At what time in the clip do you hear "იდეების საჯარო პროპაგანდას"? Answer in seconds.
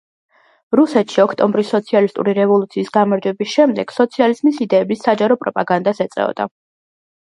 4.69-6.07